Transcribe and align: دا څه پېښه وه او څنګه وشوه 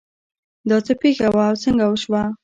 دا 0.69 0.77
څه 0.85 0.93
پېښه 1.01 1.27
وه 1.35 1.43
او 1.49 1.55
څنګه 1.63 1.85
وشوه 1.87 2.23